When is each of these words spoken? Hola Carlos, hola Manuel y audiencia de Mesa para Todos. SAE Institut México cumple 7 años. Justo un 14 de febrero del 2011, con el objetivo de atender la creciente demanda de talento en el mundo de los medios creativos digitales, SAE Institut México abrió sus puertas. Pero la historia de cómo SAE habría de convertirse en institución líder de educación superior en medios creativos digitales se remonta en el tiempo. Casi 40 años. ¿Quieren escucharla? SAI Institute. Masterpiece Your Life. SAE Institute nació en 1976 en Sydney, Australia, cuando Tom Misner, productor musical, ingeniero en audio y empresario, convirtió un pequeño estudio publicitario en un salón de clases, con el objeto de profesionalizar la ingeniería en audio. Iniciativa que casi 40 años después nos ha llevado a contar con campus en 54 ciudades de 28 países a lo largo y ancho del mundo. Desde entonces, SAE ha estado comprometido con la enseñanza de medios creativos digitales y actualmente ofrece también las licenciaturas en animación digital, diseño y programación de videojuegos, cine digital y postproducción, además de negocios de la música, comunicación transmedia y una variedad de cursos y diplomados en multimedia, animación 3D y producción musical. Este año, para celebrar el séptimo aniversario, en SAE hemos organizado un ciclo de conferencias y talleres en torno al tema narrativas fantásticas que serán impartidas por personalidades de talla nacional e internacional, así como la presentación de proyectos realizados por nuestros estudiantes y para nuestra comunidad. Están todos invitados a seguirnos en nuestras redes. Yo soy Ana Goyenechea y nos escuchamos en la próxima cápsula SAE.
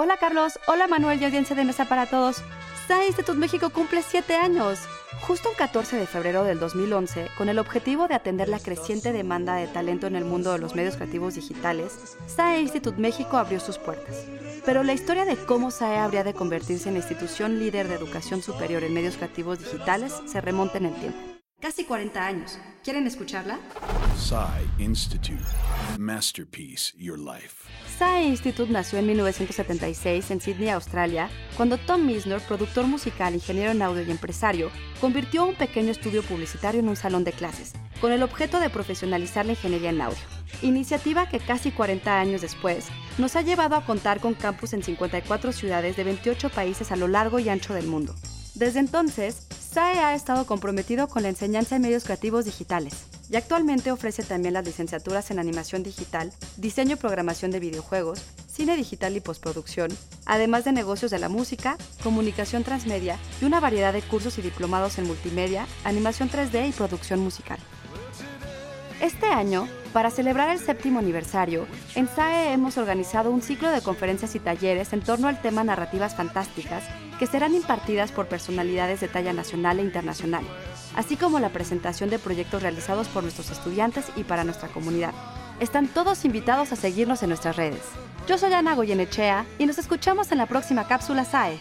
Hola 0.00 0.16
Carlos, 0.16 0.60
hola 0.68 0.86
Manuel 0.86 1.20
y 1.20 1.24
audiencia 1.24 1.56
de 1.56 1.64
Mesa 1.64 1.86
para 1.86 2.06
Todos. 2.06 2.44
SAE 2.86 3.08
Institut 3.08 3.34
México 3.34 3.70
cumple 3.70 4.00
7 4.00 4.32
años. 4.36 4.78
Justo 5.22 5.48
un 5.48 5.56
14 5.56 5.96
de 5.96 6.06
febrero 6.06 6.44
del 6.44 6.60
2011, 6.60 7.26
con 7.36 7.48
el 7.48 7.58
objetivo 7.58 8.06
de 8.06 8.14
atender 8.14 8.48
la 8.48 8.60
creciente 8.60 9.10
demanda 9.10 9.56
de 9.56 9.66
talento 9.66 10.06
en 10.06 10.14
el 10.14 10.24
mundo 10.24 10.52
de 10.52 10.60
los 10.60 10.76
medios 10.76 10.94
creativos 10.94 11.34
digitales, 11.34 12.16
SAE 12.28 12.60
Institut 12.60 12.94
México 12.94 13.38
abrió 13.38 13.58
sus 13.58 13.76
puertas. 13.78 14.24
Pero 14.64 14.84
la 14.84 14.92
historia 14.92 15.24
de 15.24 15.34
cómo 15.34 15.72
SAE 15.72 15.98
habría 15.98 16.22
de 16.22 16.32
convertirse 16.32 16.90
en 16.90 16.94
institución 16.94 17.58
líder 17.58 17.88
de 17.88 17.96
educación 17.96 18.40
superior 18.40 18.84
en 18.84 18.94
medios 18.94 19.16
creativos 19.16 19.58
digitales 19.58 20.14
se 20.26 20.40
remonta 20.40 20.78
en 20.78 20.86
el 20.86 20.94
tiempo. 20.94 21.18
Casi 21.60 21.84
40 21.84 22.24
años. 22.24 22.56
¿Quieren 22.84 23.04
escucharla? 23.08 23.58
SAI 24.16 24.64
Institute. 24.78 25.42
Masterpiece 25.98 26.92
Your 26.96 27.18
Life. 27.18 27.68
SAE 27.98 28.26
Institute 28.26 28.72
nació 28.72 29.00
en 29.00 29.08
1976 29.08 30.30
en 30.30 30.40
Sydney, 30.40 30.68
Australia, 30.68 31.28
cuando 31.56 31.78
Tom 31.78 32.06
Misner, 32.06 32.40
productor 32.40 32.86
musical, 32.86 33.34
ingeniero 33.34 33.72
en 33.72 33.82
audio 33.82 34.02
y 34.02 34.10
empresario, 34.12 34.70
convirtió 35.00 35.44
un 35.44 35.56
pequeño 35.56 35.90
estudio 35.90 36.22
publicitario 36.22 36.78
en 36.78 36.88
un 36.88 36.94
salón 36.94 37.24
de 37.24 37.32
clases, 37.32 37.72
con 38.00 38.12
el 38.12 38.22
objeto 38.22 38.60
de 38.60 38.70
profesionalizar 38.70 39.46
la 39.46 39.52
ingeniería 39.52 39.90
en 39.90 40.00
audio. 40.00 40.18
Iniciativa 40.62 41.28
que 41.28 41.40
casi 41.40 41.72
40 41.72 42.20
años 42.20 42.40
después 42.40 42.86
nos 43.18 43.34
ha 43.34 43.42
llevado 43.42 43.74
a 43.74 43.84
contar 43.84 44.20
con 44.20 44.34
campus 44.34 44.74
en 44.74 44.84
54 44.84 45.50
ciudades 45.50 45.96
de 45.96 46.04
28 46.04 46.50
países 46.50 46.92
a 46.92 46.96
lo 46.96 47.08
largo 47.08 47.40
y 47.40 47.48
ancho 47.48 47.74
del 47.74 47.88
mundo. 47.88 48.14
Desde 48.54 48.78
entonces, 48.78 49.48
SAE 49.72 49.98
ha 49.98 50.14
estado 50.14 50.46
comprometido 50.46 51.08
con 51.08 51.24
la 51.24 51.30
enseñanza 51.30 51.74
de 51.74 51.80
medios 51.80 52.04
creativos 52.04 52.44
digitales 52.44 53.17
y 53.30 53.36
actualmente 53.36 53.90
ofrece 53.90 54.22
también 54.22 54.54
las 54.54 54.64
licenciaturas 54.64 55.30
en 55.30 55.38
animación 55.38 55.82
digital, 55.82 56.32
diseño 56.56 56.94
y 56.94 56.96
programación 56.96 57.50
de 57.50 57.60
videojuegos, 57.60 58.22
cine 58.46 58.76
digital 58.76 59.16
y 59.16 59.20
postproducción, 59.20 59.90
además 60.26 60.64
de 60.64 60.72
negocios 60.72 61.10
de 61.10 61.18
la 61.18 61.28
música, 61.28 61.76
comunicación 62.02 62.64
transmedia 62.64 63.18
y 63.40 63.44
una 63.44 63.60
variedad 63.60 63.92
de 63.92 64.02
cursos 64.02 64.38
y 64.38 64.42
diplomados 64.42 64.98
en 64.98 65.06
multimedia, 65.06 65.66
animación 65.84 66.30
3D 66.30 66.68
y 66.68 66.72
producción 66.72 67.20
musical. 67.20 67.58
Este 69.00 69.26
año, 69.26 69.68
para 69.92 70.10
celebrar 70.10 70.50
el 70.50 70.58
séptimo 70.58 70.98
aniversario, 70.98 71.68
en 71.94 72.08
SAE 72.08 72.52
hemos 72.52 72.78
organizado 72.78 73.30
un 73.30 73.42
ciclo 73.42 73.70
de 73.70 73.80
conferencias 73.80 74.34
y 74.34 74.40
talleres 74.40 74.92
en 74.92 75.02
torno 75.02 75.28
al 75.28 75.40
tema 75.40 75.62
narrativas 75.62 76.16
fantásticas 76.16 76.82
que 77.20 77.28
serán 77.28 77.54
impartidas 77.54 78.10
por 78.10 78.26
personalidades 78.26 79.00
de 79.00 79.06
talla 79.06 79.32
nacional 79.32 79.78
e 79.78 79.82
internacional, 79.82 80.44
así 80.98 81.16
como 81.16 81.38
la 81.38 81.50
presentación 81.50 82.10
de 82.10 82.18
proyectos 82.18 82.60
realizados 82.60 83.06
por 83.06 83.22
nuestros 83.22 83.50
estudiantes 83.52 84.06
y 84.16 84.24
para 84.24 84.42
nuestra 84.42 84.68
comunidad. 84.68 85.14
Están 85.60 85.86
todos 85.86 86.24
invitados 86.24 86.72
a 86.72 86.76
seguirnos 86.76 87.22
en 87.22 87.28
nuestras 87.28 87.54
redes. 87.54 87.82
Yo 88.26 88.36
soy 88.36 88.52
Ana 88.52 88.74
Goyenechea 88.74 89.46
y 89.58 89.66
nos 89.66 89.78
escuchamos 89.78 90.32
en 90.32 90.38
la 90.38 90.46
próxima 90.46 90.88
cápsula 90.88 91.24
SAE. 91.24 91.60